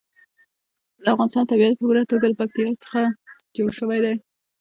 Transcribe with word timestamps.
د 1.03 1.05
افغانستان 1.13 1.43
طبیعت 1.51 1.73
په 1.75 1.79
پوره 1.87 2.03
توګه 2.11 2.25
له 2.29 2.35
پکتیکا 2.39 2.73
څخه 2.83 3.01
جوړ 3.55 3.69
شوی 3.79 3.99
دی. 4.05 4.15